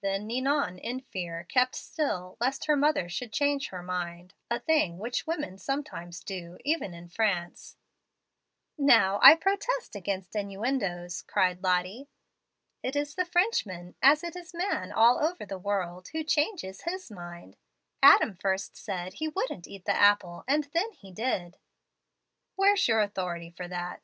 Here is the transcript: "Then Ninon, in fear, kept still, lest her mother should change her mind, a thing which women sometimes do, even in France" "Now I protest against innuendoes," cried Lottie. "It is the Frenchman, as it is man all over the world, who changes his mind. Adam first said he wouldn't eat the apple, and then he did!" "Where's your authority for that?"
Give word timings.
"Then 0.00 0.26
Ninon, 0.26 0.78
in 0.80 0.98
fear, 0.98 1.44
kept 1.44 1.76
still, 1.76 2.36
lest 2.40 2.64
her 2.64 2.74
mother 2.74 3.08
should 3.08 3.32
change 3.32 3.68
her 3.68 3.80
mind, 3.80 4.34
a 4.50 4.58
thing 4.58 4.98
which 4.98 5.24
women 5.24 5.56
sometimes 5.56 6.24
do, 6.24 6.58
even 6.64 6.94
in 6.94 7.06
France" 7.06 7.76
"Now 8.92 9.20
I 9.22 9.36
protest 9.36 9.94
against 9.94 10.34
innuendoes," 10.34 11.22
cried 11.22 11.62
Lottie. 11.62 12.08
"It 12.82 12.96
is 12.96 13.14
the 13.14 13.24
Frenchman, 13.24 13.94
as 14.02 14.24
it 14.24 14.34
is 14.34 14.52
man 14.52 14.90
all 14.90 15.24
over 15.24 15.46
the 15.46 15.60
world, 15.60 16.08
who 16.08 16.24
changes 16.24 16.80
his 16.80 17.08
mind. 17.08 17.56
Adam 18.02 18.34
first 18.34 18.76
said 18.76 19.12
he 19.12 19.28
wouldn't 19.28 19.68
eat 19.68 19.84
the 19.84 19.92
apple, 19.94 20.42
and 20.48 20.64
then 20.74 20.90
he 20.90 21.12
did!" 21.12 21.56
"Where's 22.56 22.88
your 22.88 23.00
authority 23.00 23.50
for 23.50 23.68
that?" 23.68 24.00